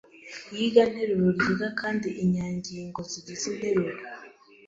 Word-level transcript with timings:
Iyiganteruro 0.53 1.27
ryiga 1.37 1.67
kandi 1.81 2.07
inyangingo 2.23 2.99
zigize 3.11 3.43
interuro 3.51 3.97